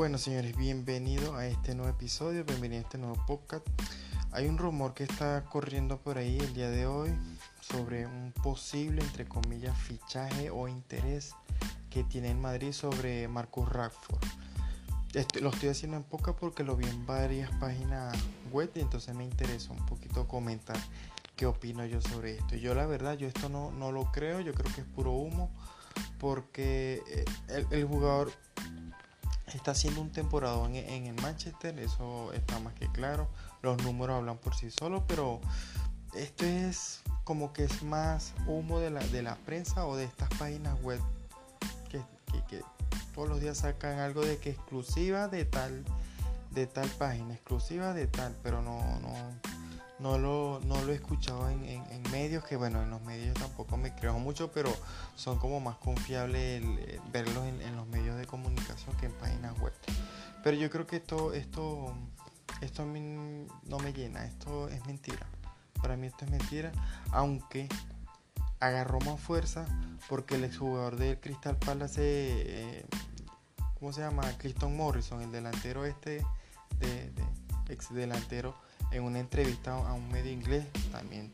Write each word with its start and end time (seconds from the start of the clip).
Bueno, 0.00 0.16
señores, 0.16 0.56
bienvenido 0.56 1.36
a 1.36 1.46
este 1.46 1.74
nuevo 1.74 1.90
episodio, 1.90 2.42
bienvenido 2.46 2.80
a 2.80 2.84
este 2.84 2.96
nuevo 2.96 3.22
podcast. 3.26 3.68
Hay 4.32 4.46
un 4.46 4.56
rumor 4.56 4.94
que 4.94 5.04
está 5.04 5.44
corriendo 5.44 5.98
por 5.98 6.16
ahí 6.16 6.38
el 6.38 6.54
día 6.54 6.70
de 6.70 6.86
hoy 6.86 7.10
sobre 7.60 8.06
un 8.06 8.32
posible, 8.42 9.02
entre 9.02 9.26
comillas, 9.28 9.76
fichaje 9.76 10.48
o 10.48 10.68
interés 10.68 11.34
que 11.90 12.02
tiene 12.02 12.30
en 12.30 12.40
Madrid 12.40 12.72
sobre 12.72 13.28
Marcus 13.28 13.68
Rashford. 13.68 14.24
Este, 15.12 15.42
lo 15.42 15.50
estoy 15.50 15.68
haciendo 15.68 15.98
en 15.98 16.04
poca 16.04 16.34
porque 16.34 16.64
lo 16.64 16.76
vi 16.76 16.86
en 16.86 17.04
varias 17.04 17.50
páginas 17.60 18.16
web 18.50 18.70
y 18.76 18.80
entonces 18.80 19.14
me 19.14 19.24
interesa 19.24 19.74
un 19.74 19.84
poquito 19.84 20.26
comentar 20.26 20.78
qué 21.36 21.44
opino 21.44 21.84
yo 21.84 22.00
sobre 22.00 22.38
esto. 22.38 22.56
Yo 22.56 22.74
la 22.74 22.86
verdad, 22.86 23.18
yo 23.18 23.28
esto 23.28 23.50
no, 23.50 23.70
no 23.70 23.92
lo 23.92 24.10
creo, 24.12 24.40
yo 24.40 24.54
creo 24.54 24.74
que 24.74 24.80
es 24.80 24.86
puro 24.86 25.12
humo 25.12 25.50
porque 26.18 27.02
eh, 27.06 27.66
el 27.70 27.84
jugador 27.84 28.32
está 29.56 29.72
haciendo 29.72 30.00
un 30.00 30.10
temporada 30.10 30.64
en, 30.66 30.76
en, 30.76 31.06
el 31.06 31.22
Manchester, 31.22 31.78
eso 31.78 32.32
está 32.32 32.58
más 32.60 32.74
que 32.74 32.90
claro. 32.92 33.28
Los 33.62 33.82
números 33.82 34.16
hablan 34.16 34.38
por 34.38 34.54
sí 34.54 34.70
solos, 34.70 35.02
pero 35.06 35.40
esto 36.14 36.44
es 36.44 37.02
como 37.24 37.52
que 37.52 37.64
es 37.64 37.82
más 37.82 38.32
humo 38.46 38.80
de 38.80 38.90
la, 38.90 39.00
de 39.00 39.22
la 39.22 39.36
prensa 39.36 39.86
o 39.86 39.96
de 39.96 40.04
estas 40.04 40.28
páginas 40.30 40.80
web 40.82 41.00
que, 41.88 42.00
que, 42.32 42.44
que 42.48 42.64
todos 43.14 43.28
los 43.28 43.40
días 43.40 43.58
sacan 43.58 43.98
algo 43.98 44.22
de 44.22 44.38
que 44.38 44.50
exclusiva 44.50 45.28
de 45.28 45.44
tal 45.44 45.84
de 46.50 46.66
tal 46.66 46.88
página, 46.90 47.34
exclusiva 47.34 47.94
de 47.94 48.06
tal, 48.06 48.36
pero 48.42 48.60
no, 48.60 48.80
no, 49.00 49.14
no 50.00 50.18
lo, 50.18 50.60
no 50.64 50.82
lo 50.82 50.92
he 50.92 50.94
escuchado 50.94 51.48
en, 51.48 52.02
medios, 52.10 52.44
que 52.44 52.56
bueno, 52.56 52.82
en 52.82 52.90
los 52.90 53.02
medios 53.02 53.34
tampoco 53.34 53.76
me 53.76 53.94
creo 53.94 54.18
mucho, 54.18 54.50
pero 54.50 54.74
son 55.14 55.38
como 55.38 55.60
más 55.60 55.76
confiables 55.76 56.62
verlos 57.12 57.44
en, 57.46 57.60
en, 57.60 57.76
los 57.76 57.86
medios 57.86 58.16
de 58.16 58.26
comunicación 58.26 58.96
que 58.96 59.06
en 59.06 59.12
páginas 59.12 59.58
web. 59.60 59.72
Pero 60.42 60.56
yo 60.56 60.70
creo 60.70 60.86
que 60.86 60.96
esto, 60.96 61.34
esto, 61.34 61.94
esto 62.62 62.84
no 62.84 63.78
me 63.78 63.92
llena, 63.92 64.24
esto 64.24 64.68
es 64.68 64.84
mentira. 64.86 65.26
Para 65.80 65.96
mí 65.96 66.06
esto 66.06 66.24
es 66.24 66.30
mentira, 66.30 66.72
aunque 67.12 67.68
agarró 68.58 69.00
más 69.00 69.20
fuerza 69.20 69.66
porque 70.08 70.34
el 70.34 70.44
exjugador 70.44 70.96
del 70.96 71.20
Crystal 71.20 71.56
Palace, 71.56 72.00
eh, 72.02 72.86
¿cómo 73.78 73.92
se 73.92 74.00
llama? 74.00 74.22
Cliston 74.38 74.76
Morrison, 74.76 75.20
el 75.22 75.30
delantero 75.30 75.84
este, 75.84 76.24
de, 76.78 77.10
de 77.10 77.24
ex 77.68 77.92
delantero 77.92 78.54
en 78.90 79.02
una 79.02 79.20
entrevista 79.20 79.72
a 79.72 79.92
un 79.92 80.10
medio 80.10 80.32
inglés, 80.32 80.66
también 80.90 81.32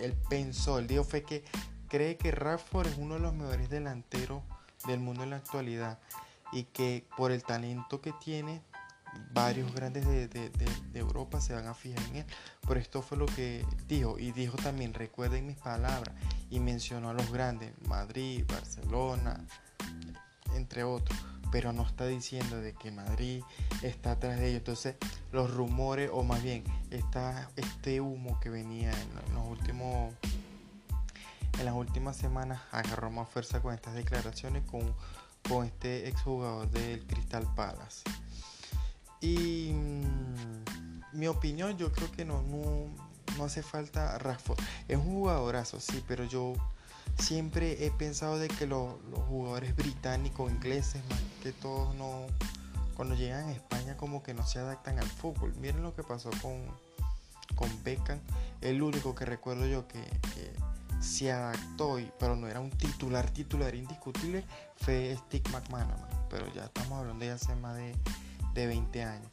él 0.00 0.14
pensó, 0.28 0.78
el 0.78 0.86
dijo 0.86 1.04
fue 1.04 1.22
que 1.22 1.44
cree 1.88 2.16
que 2.16 2.30
Rashford 2.30 2.88
es 2.88 2.98
uno 2.98 3.14
de 3.14 3.20
los 3.20 3.34
mejores 3.34 3.70
delanteros 3.70 4.42
del 4.86 5.00
mundo 5.00 5.22
en 5.24 5.30
la 5.30 5.36
actualidad 5.36 5.98
y 6.52 6.64
que 6.64 7.06
por 7.16 7.32
el 7.32 7.42
talento 7.42 8.00
que 8.00 8.12
tiene, 8.12 8.62
varios 9.32 9.74
grandes 9.74 10.06
de, 10.06 10.28
de, 10.28 10.50
de, 10.50 10.66
de 10.92 10.98
Europa 11.00 11.40
se 11.40 11.54
van 11.54 11.66
a 11.66 11.74
fijar 11.74 12.02
en 12.10 12.16
él. 12.16 12.26
Por 12.60 12.78
esto 12.78 13.02
fue 13.02 13.16
lo 13.18 13.26
que 13.26 13.64
dijo 13.86 14.18
y 14.18 14.32
dijo 14.32 14.56
también, 14.56 14.94
recuerden 14.94 15.46
mis 15.46 15.56
palabras, 15.56 16.14
y 16.50 16.60
mencionó 16.60 17.10
a 17.10 17.14
los 17.14 17.30
grandes, 17.32 17.72
Madrid, 17.86 18.44
Barcelona, 18.46 19.44
entre 20.54 20.84
otros 20.84 21.18
pero 21.50 21.72
no 21.72 21.82
está 21.82 22.06
diciendo 22.06 22.60
de 22.60 22.74
que 22.74 22.90
Madrid 22.90 23.42
está 23.82 24.12
atrás 24.12 24.38
de 24.38 24.48
ellos. 24.48 24.58
Entonces, 24.58 24.96
los 25.32 25.52
rumores, 25.52 26.10
o 26.12 26.22
más 26.22 26.42
bien, 26.42 26.64
está 26.90 27.50
este 27.56 28.00
humo 28.00 28.38
que 28.40 28.50
venía 28.50 28.90
en 28.92 29.34
los 29.34 29.46
últimos 29.48 30.14
en 31.58 31.64
las 31.64 31.74
últimas 31.74 32.16
semanas 32.16 32.60
agarró 32.70 33.10
más 33.10 33.28
fuerza 33.28 33.60
con 33.60 33.74
estas 33.74 33.94
declaraciones 33.94 34.62
con, 34.64 34.94
con 35.48 35.66
este 35.66 36.08
exjugador 36.08 36.70
del 36.70 37.04
Crystal 37.06 37.52
Palace. 37.56 38.04
Y 39.20 39.72
mmm, 39.72 41.02
mi 41.14 41.26
opinión, 41.26 41.76
yo 41.76 41.90
creo 41.90 42.10
que 42.12 42.24
no, 42.24 42.42
no, 42.42 42.86
no 43.36 43.44
hace 43.44 43.62
falta 43.62 44.18
Rashford. 44.18 44.60
Es 44.86 44.96
un 44.96 45.04
jugadorazo, 45.04 45.80
sí, 45.80 46.02
pero 46.06 46.24
yo 46.24 46.54
siempre 47.18 47.86
he 47.86 47.90
pensado 47.90 48.38
de 48.38 48.48
que 48.48 48.66
lo, 48.66 48.98
los 49.10 49.20
jugadores 49.20 49.74
británicos, 49.76 50.50
ingleses, 50.50 51.02
que 51.42 51.52
todos, 51.52 51.94
no, 51.94 52.26
cuando 52.94 53.14
llegan 53.14 53.48
a 53.48 53.52
España 53.52 53.96
como 53.96 54.22
que 54.22 54.34
no 54.34 54.44
se 54.46 54.58
adaptan 54.58 54.98
al 54.98 55.06
fútbol. 55.06 55.54
Miren 55.60 55.82
lo 55.82 55.94
que 55.94 56.02
pasó 56.02 56.30
con, 56.42 56.66
con 57.54 57.70
Beckham, 57.84 58.18
el 58.60 58.82
único 58.82 59.14
que 59.14 59.24
recuerdo 59.24 59.66
yo 59.66 59.86
que, 59.86 60.02
se 61.00 61.30
adaptó, 61.30 62.00
y, 62.00 62.10
pero 62.18 62.34
no 62.34 62.48
era 62.48 62.58
un 62.58 62.70
titular, 62.70 63.30
titular 63.30 63.72
indiscutible, 63.76 64.44
fue 64.78 65.16
Steve 65.26 65.48
McManaman. 65.52 66.08
Pero 66.28 66.52
ya 66.52 66.64
estamos 66.64 66.98
hablando 66.98 67.24
de 67.24 67.30
hace 67.30 67.54
más 67.54 67.76
de, 67.76 67.94
de 68.54 68.66
20 68.66 69.04
años. 69.04 69.30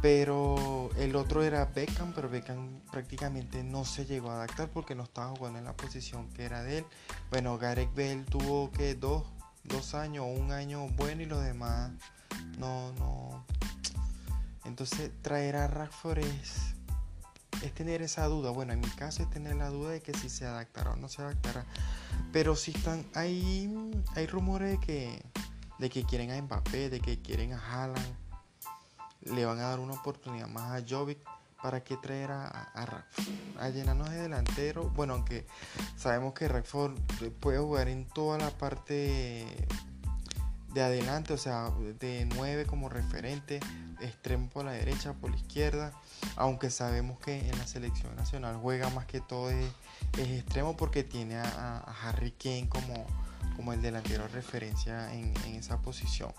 Pero 0.00 0.90
el 0.96 1.16
otro 1.16 1.42
era 1.42 1.64
Beckham, 1.64 2.12
pero 2.14 2.28
Beckham 2.28 2.80
prácticamente 2.92 3.64
no 3.64 3.84
se 3.84 4.06
llegó 4.06 4.30
a 4.30 4.34
adaptar 4.34 4.68
porque 4.68 4.94
no 4.94 5.02
estaba 5.02 5.34
jugando 5.36 5.58
en 5.58 5.64
la 5.64 5.76
posición 5.76 6.28
que 6.30 6.44
era 6.44 6.62
de 6.62 6.78
él. 6.78 6.84
Bueno, 7.30 7.58
Gareth 7.58 7.92
Bale 7.96 8.24
tuvo 8.30 8.70
que 8.70 8.94
dos, 8.94 9.24
dos 9.64 9.94
años 9.94 10.24
o 10.24 10.28
un 10.28 10.52
año 10.52 10.86
bueno 10.90 11.22
y 11.22 11.26
los 11.26 11.42
demás 11.42 11.90
no, 12.58 12.92
no. 12.92 13.44
Entonces 14.64 15.10
traer 15.22 15.56
a 15.56 15.66
Rashford 15.66 16.18
es, 16.18 16.74
es 17.62 17.74
tener 17.74 18.00
esa 18.00 18.26
duda. 18.26 18.50
Bueno, 18.50 18.74
en 18.74 18.80
mi 18.80 18.90
caso 18.90 19.24
es 19.24 19.30
tener 19.30 19.56
la 19.56 19.68
duda 19.68 19.90
de 19.90 20.00
que 20.00 20.14
si 20.14 20.28
se 20.28 20.46
adaptará 20.46 20.92
o 20.92 20.96
no 20.96 21.08
se 21.08 21.22
adaptará. 21.22 21.66
Pero 22.32 22.54
si 22.54 22.70
están, 22.70 23.04
hay, 23.14 23.92
hay 24.14 24.26
rumores 24.26 24.78
de 24.78 24.86
que, 24.86 25.24
de 25.80 25.90
que 25.90 26.04
quieren 26.04 26.30
a 26.30 26.40
Mbappé, 26.40 26.88
de 26.88 27.00
que 27.00 27.20
quieren 27.20 27.52
a 27.52 27.58
Haaland 27.58 28.27
le 29.22 29.44
van 29.44 29.58
a 29.58 29.68
dar 29.68 29.80
una 29.80 29.94
oportunidad 29.94 30.48
más 30.48 30.80
a 30.80 30.84
Jovic 30.86 31.18
para 31.62 31.82
que 31.82 31.96
traer 31.96 32.30
a, 32.30 32.46
a, 32.46 33.04
a 33.58 33.68
llenarnos 33.70 34.10
de 34.10 34.22
delantero. 34.22 34.90
Bueno, 34.90 35.14
aunque 35.14 35.46
sabemos 35.96 36.34
que 36.34 36.48
Rackford 36.48 36.98
puede 37.40 37.58
jugar 37.58 37.88
en 37.88 38.06
toda 38.06 38.38
la 38.38 38.50
parte 38.50 39.46
de 40.72 40.82
adelante, 40.82 41.32
o 41.32 41.38
sea, 41.38 41.70
de 41.98 42.28
9 42.34 42.66
como 42.66 42.88
referente, 42.88 43.60
extremo 44.00 44.48
por 44.50 44.64
la 44.64 44.72
derecha, 44.72 45.14
por 45.14 45.30
la 45.30 45.36
izquierda. 45.36 45.92
Aunque 46.36 46.70
sabemos 46.70 47.18
que 47.18 47.48
en 47.48 47.58
la 47.58 47.66
selección 47.66 48.14
nacional 48.16 48.56
juega 48.56 48.90
más 48.90 49.06
que 49.06 49.20
todo 49.20 49.50
es, 49.50 49.72
extremo 50.16 50.76
porque 50.76 51.04
tiene 51.04 51.36
a, 51.36 51.78
Harry 52.02 52.32
Kane 52.32 52.68
como, 52.68 53.06
como 53.56 53.72
el 53.72 53.82
delantero 53.82 54.24
de 54.24 54.28
referencia 54.28 55.12
en, 55.12 55.34
en 55.46 55.54
esa 55.56 55.80
posición. 55.82 56.32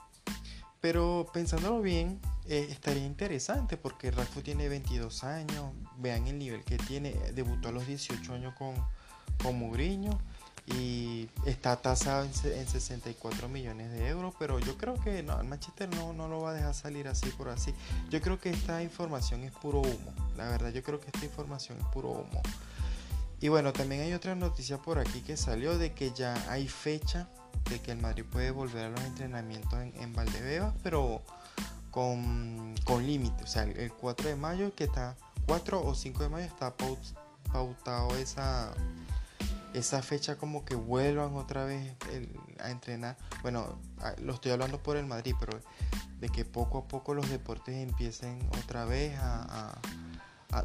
Pero 0.82 1.28
pensándolo 1.34 1.82
bien, 1.82 2.20
eh, 2.48 2.68
estaría 2.70 3.06
interesante 3.06 3.76
porque 3.76 4.12
Rashford 4.12 4.44
tiene 4.44 4.70
22 4.70 5.24
años, 5.24 5.74
vean 5.98 6.28
el 6.28 6.40
nivel 6.40 6.64
que 6.64 6.78
tiene, 6.78 7.12
debutó 7.34 7.70
a 7.70 7.72
los 7.72 7.86
18 7.86 8.34
años 8.34 8.54
con, 8.56 8.74
con 9.44 9.60
Mourinho 9.60 10.18
y 10.66 11.28
está 11.46 11.76
tasado 11.82 12.24
en, 12.26 12.32
en, 12.52 12.68
64 12.68 13.50
millones 13.50 13.92
de 13.92 14.08
euros, 14.08 14.34
pero 14.40 14.60
yo 14.60 14.78
creo 14.78 14.96
que 14.96 15.24
no, 15.24 15.40
el 15.40 15.48
Manchester 15.48 15.90
no, 15.96 16.14
no 16.14 16.28
lo 16.28 16.42
va 16.42 16.52
a 16.52 16.54
dejar 16.54 16.74
salir 16.74 17.08
así 17.08 17.30
por 17.32 17.50
así. 17.50 17.74
Yo 18.10 18.22
creo 18.22 18.40
que 18.40 18.50
esta 18.50 18.82
información 18.82 19.44
es 19.44 19.52
puro 19.52 19.82
humo, 19.82 20.14
la 20.38 20.50
verdad 20.50 20.72
yo 20.72 20.84
creo 20.84 21.00
que 21.00 21.08
esta 21.08 21.26
información 21.26 21.78
es 21.80 21.86
puro 21.88 22.10
humo. 22.10 22.42
Y 23.42 23.48
bueno, 23.48 23.74
también 23.74 24.02
hay 24.02 24.14
otra 24.14 24.36
noticia 24.36 24.78
por 24.78 25.00
aquí 25.00 25.22
que 25.22 25.38
salió 25.38 25.78
de 25.78 25.94
que 25.94 26.12
ya 26.12 26.36
hay 26.50 26.68
fecha 26.68 27.30
de 27.70 27.80
que 27.80 27.92
el 27.92 28.00
Madrid 28.00 28.26
puede 28.30 28.52
volver 28.52 28.86
a 28.86 28.90
los 28.90 29.02
entrenamientos 29.02 29.74
en, 29.74 29.94
en 30.02 30.14
Valdebebas, 30.14 30.74
pero 30.84 31.22
con, 31.92 32.76
con 32.84 33.06
límite. 33.06 33.44
O 33.44 33.48
sea, 33.48 33.64
el, 33.64 33.78
el, 33.78 33.94
4 33.94 34.30
de 34.30 34.36
mayo, 34.36 34.74
que 34.76 34.86
está 34.86 35.16
4 35.46 35.86
o 35.86 35.96
5 35.96 36.24
de 36.24 36.30
mayo, 36.30 36.46
está 36.46 36.76
paut, 36.76 37.00
pautado 37.52 38.16
esa, 38.18 38.74
esa 39.74 40.02
fecha 40.02 40.38
como 40.38 40.66
que 40.66 40.76
vuelvan 40.76 41.36
otra 41.36 41.66
vez 41.66 41.96
a 42.60 42.72
entrenar. 42.72 43.18
Bueno, 43.42 43.80
lo 44.22 44.34
estoy 44.34 44.52
hablando 44.52 44.82
por 44.82 44.98
el 44.98 45.06
Madrid, 45.06 45.36
pero 45.40 45.60
de 46.20 46.30
que 46.30 46.46
poco 46.46 46.80
a 46.80 46.88
poco 46.88 47.14
los 47.14 47.30
deportes 47.30 47.76
empiecen 47.76 48.40
otra 48.64 48.86
vez 48.86 49.18
a 49.20 49.80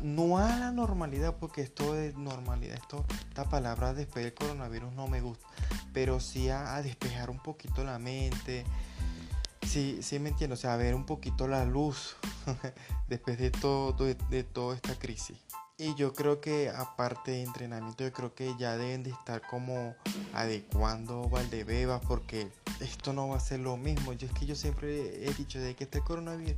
no 0.02 0.38
a 0.38 0.58
la 0.58 0.70
normalidad, 0.72 1.36
porque 1.36 1.62
esto 1.62 1.96
es 1.96 2.16
normalidad, 2.16 2.76
esto, 2.76 3.04
esta 3.28 3.44
palabra 3.44 3.94
después 3.94 4.24
del 4.24 4.34
coronavirus 4.34 4.92
no 4.92 5.08
me 5.08 5.20
gusta, 5.20 5.46
pero 5.92 6.20
sí 6.20 6.48
a, 6.48 6.76
a 6.76 6.82
despejar 6.82 7.30
un 7.30 7.38
poquito 7.38 7.84
la 7.84 7.98
mente. 7.98 8.64
Sí, 9.66 9.98
sí 10.02 10.18
me 10.18 10.28
entiendo, 10.28 10.54
o 10.54 10.56
sea, 10.56 10.76
ver 10.76 10.94
un 10.94 11.04
poquito 11.04 11.48
la 11.48 11.64
luz 11.64 12.16
después 13.08 13.38
de 13.38 13.50
todo, 13.50 13.92
de, 14.04 14.14
de 14.30 14.44
toda 14.44 14.76
esta 14.76 14.94
crisis. 14.98 15.38
Y 15.76 15.94
yo 15.96 16.12
creo 16.12 16.40
que 16.40 16.70
aparte 16.70 17.32
de 17.32 17.42
entrenamiento, 17.42 18.04
yo 18.04 18.12
creo 18.12 18.34
que 18.34 18.54
ya 18.56 18.76
deben 18.76 19.02
de 19.02 19.10
estar 19.10 19.42
como 19.42 19.96
adecuando 20.32 21.28
Valdebebas 21.28 22.00
porque 22.06 22.48
esto 22.80 23.12
no 23.12 23.28
va 23.28 23.38
a 23.38 23.40
ser 23.40 23.58
lo 23.58 23.76
mismo. 23.76 24.12
Yo 24.12 24.28
es 24.28 24.32
que 24.34 24.46
yo 24.46 24.54
siempre 24.54 25.26
he 25.26 25.34
dicho 25.34 25.58
de 25.58 25.74
que 25.74 25.84
este 25.84 26.00
coronavirus 26.00 26.54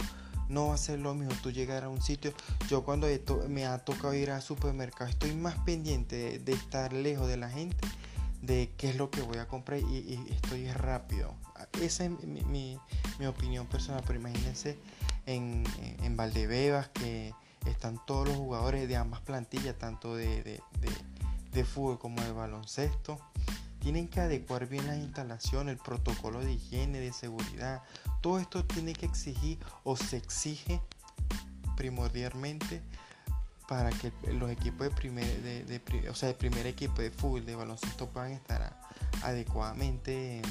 no 0.48 0.68
va 0.68 0.74
a 0.74 0.78
ser 0.78 0.98
lo 0.98 1.14
mismo. 1.14 1.34
Tú 1.42 1.50
llegar 1.50 1.84
a 1.84 1.88
un 1.88 2.02
sitio, 2.02 2.32
yo 2.68 2.84
cuando 2.84 3.06
me 3.48 3.66
ha 3.66 3.78
tocado 3.78 4.14
ir 4.14 4.30
al 4.30 4.42
supermercado, 4.42 5.10
estoy 5.10 5.34
más 5.34 5.56
pendiente 5.58 6.16
de, 6.16 6.38
de 6.38 6.52
estar 6.52 6.92
lejos 6.92 7.28
de 7.28 7.36
la 7.36 7.50
gente 7.50 7.86
de 8.46 8.70
qué 8.76 8.90
es 8.90 8.96
lo 8.96 9.10
que 9.10 9.22
voy 9.22 9.38
a 9.38 9.48
comprar 9.48 9.80
y, 9.80 10.26
estoy 10.30 10.70
rápido. 10.70 11.34
Esa 11.80 12.04
es 12.04 12.10
mi, 12.24 12.78
opinión 13.26 13.66
personal, 13.66 14.02
pero 14.06 14.18
imagínense 14.18 14.78
en, 15.26 15.64
en, 16.02 16.16
Valdebebas 16.16 16.88
que 16.88 17.34
están 17.66 17.98
todos 18.06 18.28
los 18.28 18.36
jugadores 18.36 18.88
de 18.88 18.96
ambas 18.96 19.20
plantillas, 19.20 19.76
tanto 19.76 20.14
de, 20.14 20.60
de, 21.52 21.64
fútbol 21.64 21.98
como 21.98 22.22
de 22.22 22.32
baloncesto. 22.32 23.18
Tienen 23.86 24.08
que 24.08 24.18
adecuar 24.18 24.66
bien 24.66 24.84
la 24.88 24.96
instalación, 24.96 25.68
el 25.68 25.76
protocolo 25.76 26.40
de 26.40 26.54
higiene, 26.54 26.98
de 26.98 27.12
seguridad. 27.12 27.84
Todo 28.20 28.40
esto 28.40 28.64
tiene 28.64 28.94
que 28.94 29.06
exigir 29.06 29.60
o 29.84 29.96
se 29.96 30.16
exige 30.16 30.80
primordialmente 31.76 32.82
para 33.68 33.90
que 33.90 34.12
los 34.32 34.50
equipos 34.50 34.88
de 34.88 34.90
primer, 34.90 36.10
o 36.10 36.16
sea, 36.16 36.30
de 36.30 36.34
primer 36.34 36.66
equipo 36.66 37.00
de 37.00 37.12
fútbol, 37.12 37.46
de 37.46 37.54
baloncesto 37.54 38.08
puedan 38.08 38.32
estar 38.32 38.76
adecuadamente 39.22 40.42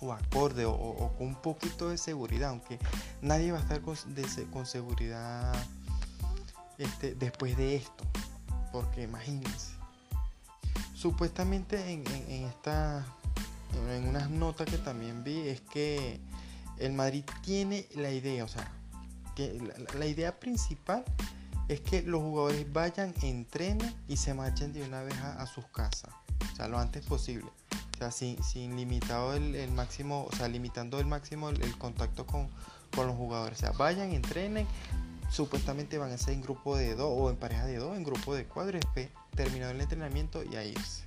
o 0.00 0.12
acorde 0.12 0.66
o, 0.66 1.14
con 1.16 1.28
un 1.28 1.36
poquito 1.36 1.88
de 1.88 1.96
seguridad, 1.96 2.50
aunque 2.50 2.78
nadie 3.22 3.52
va 3.52 3.58
a 3.58 3.62
estar 3.62 3.80
con, 3.80 3.96
con 4.52 4.66
seguridad 4.66 5.54
este, 6.76 7.14
después 7.14 7.56
de 7.56 7.76
esto, 7.76 8.04
porque 8.70 9.04
imagínense. 9.04 9.83
Supuestamente 11.04 11.92
en, 11.92 12.06
esta, 12.46 13.04
en 13.94 14.08
unas 14.08 14.30
notas 14.30 14.66
que 14.66 14.78
también 14.78 15.22
vi, 15.22 15.38
es 15.48 15.60
que 15.60 16.18
el 16.78 16.94
Madrid 16.94 17.24
tiene 17.42 17.86
la 17.94 18.10
idea, 18.10 18.42
o 18.42 18.48
sea, 18.48 18.72
que 19.36 19.60
la 19.98 20.06
idea 20.06 20.40
principal 20.40 21.04
es 21.68 21.82
que 21.82 22.00
los 22.00 22.22
jugadores 22.22 22.72
vayan, 22.72 23.12
entrenen 23.20 23.94
y 24.08 24.16
se 24.16 24.32
marchen 24.32 24.72
de 24.72 24.82
una 24.82 25.02
vez 25.02 25.14
a, 25.18 25.44
sus 25.44 25.66
casas. 25.66 26.10
O 26.54 26.56
sea, 26.56 26.68
lo 26.68 26.78
antes 26.78 27.04
posible. 27.04 27.50
O 27.96 27.98
sea, 27.98 28.10
sin, 28.10 28.42
sin 28.42 28.74
limitado 28.74 29.34
el, 29.34 29.70
máximo, 29.72 30.26
o 30.32 30.34
sea, 30.34 30.48
limitando 30.48 31.00
el 31.00 31.06
máximo 31.06 31.50
el, 31.50 31.76
contacto 31.76 32.24
con, 32.24 32.48
los 32.96 33.14
jugadores. 33.14 33.58
O 33.58 33.60
sea, 33.60 33.72
vayan, 33.72 34.12
entrenen. 34.12 34.66
Supuestamente 35.30 35.98
van 35.98 36.12
a 36.12 36.18
ser 36.18 36.34
en 36.34 36.42
grupo 36.42 36.76
de 36.76 36.94
dos 36.94 37.10
o 37.10 37.30
en 37.30 37.36
pareja 37.36 37.64
de 37.64 37.76
dos, 37.76 37.96
en 37.96 38.04
grupo 38.04 38.34
de 38.34 38.46
cuatro, 38.46 38.78
después 38.78 39.08
terminado 39.34 39.72
el 39.72 39.80
entrenamiento 39.80 40.42
y 40.44 40.56
a 40.56 40.64
irse. 40.64 41.04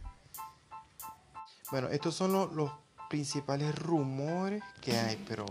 Bueno, 1.71 1.87
estos 1.89 2.15
son 2.15 2.55
los 2.55 2.71
principales 3.09 3.75
rumores 3.75 4.63
que 4.81 4.97
hay, 4.97 5.23
pero 5.27 5.45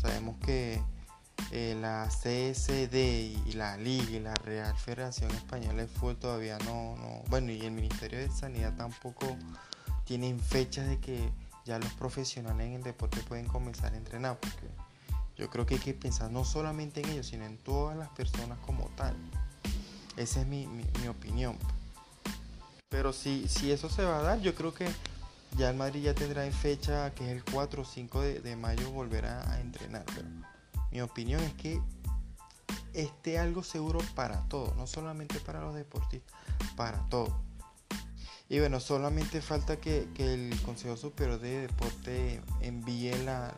sabemos 0.00 0.36
que 0.38 0.80
eh, 1.50 1.76
la 1.80 2.08
CSD 2.08 2.94
y 3.46 3.52
la 3.52 3.76
Liga 3.76 4.10
y 4.10 4.20
la 4.20 4.34
Real 4.34 4.76
Federación 4.76 5.30
Española 5.32 5.82
de 5.82 5.88
Fútbol 5.88 6.16
todavía 6.16 6.58
no, 6.60 6.96
no, 6.96 7.22
bueno, 7.28 7.52
y 7.52 7.60
el 7.60 7.72
Ministerio 7.72 8.18
de 8.18 8.30
Sanidad 8.30 8.74
tampoco 8.76 9.36
tienen 10.04 10.38
fechas 10.40 10.88
de 10.88 10.98
que 10.98 11.30
ya 11.64 11.78
los 11.78 11.92
profesionales 11.94 12.66
en 12.66 12.74
el 12.74 12.82
deporte 12.82 13.20
pueden 13.22 13.46
comenzar 13.46 13.92
a 13.92 13.96
entrenar, 13.96 14.38
porque 14.38 14.68
yo 15.36 15.50
creo 15.50 15.66
que 15.66 15.74
hay 15.74 15.80
que 15.80 15.94
pensar 15.94 16.30
no 16.30 16.44
solamente 16.44 17.00
en 17.00 17.10
ellos, 17.10 17.26
sino 17.26 17.44
en 17.44 17.58
todas 17.58 17.96
las 17.96 18.08
personas 18.10 18.58
como 18.60 18.88
tal. 18.96 19.16
Esa 20.16 20.42
es 20.42 20.46
mi, 20.46 20.66
opinión. 21.08 21.58
Pero 22.88 23.12
si, 23.12 23.48
si 23.48 23.72
eso 23.72 23.88
se 23.88 24.04
va 24.04 24.20
a 24.20 24.22
dar, 24.22 24.40
yo 24.40 24.54
creo 24.54 24.72
que 24.72 24.86
ya 25.56 25.70
el 25.70 25.76
Madrid 25.76 26.02
ya 26.02 26.14
tendrá 26.14 26.46
en 26.46 26.52
fecha 26.52 27.12
que 27.14 27.24
es 27.24 27.30
el 27.30 27.44
4 27.44 27.82
o 27.82 27.84
5 27.84 28.20
de, 28.20 28.56
mayo 28.56 28.90
volverá 28.90 29.50
a 29.50 29.60
entrenar. 29.60 30.04
Pero 30.14 30.28
mi 30.90 31.00
opinión 31.00 31.42
es 31.42 31.54
que 31.54 31.80
esté 32.92 33.38
algo 33.38 33.62
seguro 33.62 34.00
para 34.14 34.48
todos, 34.48 34.76
no 34.76 34.86
solamente 34.86 35.40
para 35.40 35.60
los 35.60 35.74
deportistas, 35.74 36.32
para 36.76 36.98
todos. 37.08 37.32
Y 38.48 38.58
bueno, 38.58 38.78
solamente 38.78 39.40
falta 39.40 39.80
que, 39.80 40.08
el 40.18 40.60
Consejo 40.62 40.96
Superior 40.96 41.40
de 41.40 41.62
Deporte 41.62 42.42
envíe 42.60 43.12
la, 43.24 43.54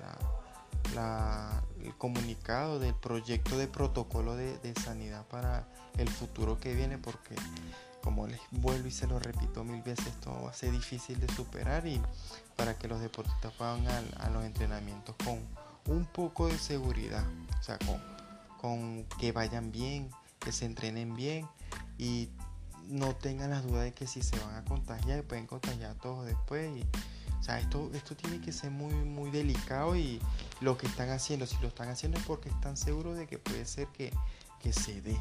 el 0.94 1.94
comunicado 1.96 2.78
del 2.78 2.94
proyecto 2.94 3.58
de 3.58 3.68
protocolo 3.68 4.36
de, 4.36 4.74
sanidad 4.82 5.26
para 5.26 5.66
el 5.98 6.08
futuro 6.08 6.58
que 6.58 6.74
viene, 6.74 6.98
porque 6.98 7.34
como 8.02 8.26
les 8.26 8.40
vuelvo 8.50 8.86
y 8.88 8.90
se 8.90 9.06
lo 9.06 9.18
repito 9.18 9.64
mil 9.64 9.82
veces, 9.82 10.06
esto 10.06 10.42
va 10.44 10.50
a 10.50 10.54
ser 10.54 10.72
difícil 10.72 11.18
de 11.18 11.32
superar 11.32 11.86
y 11.86 12.00
para 12.56 12.78
que 12.78 12.88
los 12.88 13.00
deportistas 13.00 13.52
vayan 13.58 14.04
a 14.18 14.30
los 14.30 14.44
entrenamientos 14.44 15.16
con 15.24 15.40
un 15.88 16.04
poco 16.06 16.48
de 16.48 16.58
seguridad, 16.58 17.24
o 17.58 17.62
sea, 17.62 17.78
con, 18.60 19.04
que 19.18 19.32
vayan 19.32 19.70
bien, 19.70 20.10
que 20.40 20.52
se 20.52 20.64
entrenen 20.66 21.14
bien 21.14 21.48
y 21.98 22.28
no 22.88 23.14
tengan 23.14 23.50
las 23.50 23.64
dudas 23.64 23.84
de 23.84 23.92
que 23.92 24.06
si 24.06 24.22
se 24.22 24.38
van 24.38 24.54
a 24.54 24.64
contagiar, 24.64 25.22
pueden 25.24 25.46
contagiar 25.46 25.92
a 25.92 25.94
todos 25.94 26.26
después. 26.26 26.76
Y, 26.76 26.86
o 27.40 27.42
sea, 27.42 27.58
esto, 27.60 27.90
esto 27.94 28.16
tiene 28.16 28.40
que 28.40 28.52
ser 28.52 28.70
muy, 28.70 28.94
muy 28.94 29.30
delicado 29.30 29.96
y 29.96 30.20
lo 30.60 30.76
que 30.76 30.86
están 30.86 31.10
haciendo, 31.10 31.46
si 31.46 31.56
lo 31.60 31.68
están 31.68 31.88
haciendo 31.88 32.18
es 32.18 32.24
porque 32.24 32.48
están 32.48 32.76
seguros 32.76 33.16
de 33.16 33.26
que 33.26 33.38
puede 33.38 33.64
ser 33.64 33.88
que, 33.88 34.12
que 34.60 34.72
se 34.72 35.00
dé. 35.00 35.18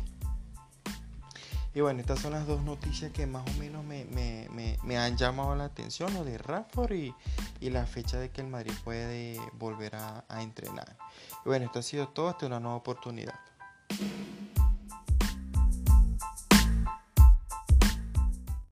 Y 1.73 1.81
bueno, 1.81 2.00
estas 2.00 2.19
son 2.19 2.31
las 2.31 2.47
dos 2.47 2.62
noticias 2.62 3.12
que 3.12 3.27
más 3.27 3.45
o 3.45 3.59
menos 3.59 3.83
me, 3.83 4.97
han 4.97 5.17
llamado 5.17 5.56
la 5.56 5.65
atención, 5.65 6.13
lo 6.13 6.23
de 6.23 6.38
Rafford 6.38 6.94
y, 6.94 7.13
la 7.69 7.85
fecha 7.85 8.17
de 8.17 8.29
que 8.29 8.39
el 8.39 8.47
Madrid 8.47 8.71
puede 8.85 9.41
volver 9.59 9.95
a 9.95 10.41
entrenar. 10.41 10.95
Y 11.44 11.50
bueno, 11.50 11.65
esto 11.65 11.79
ha 11.79 11.83
sido 11.83 12.07
todo, 12.07 12.29
hasta 12.29 12.45
una 12.45 12.62
nueva 12.62 12.77
oportunidad. 12.77 13.35